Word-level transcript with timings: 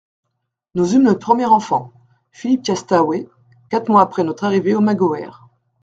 Nous 0.73 0.95
eûmes 0.95 1.03
notre 1.03 1.19
premier 1.19 1.45
enfant; 1.45 1.93
Philippe 2.31 2.65
Costaouët, 2.65 3.29
quatre 3.69 3.87
mois 3.91 4.01
après 4.01 4.23
notre 4.23 4.45
arrivée 4.45 4.73
au 4.73 4.81
Magoër. 4.81 5.47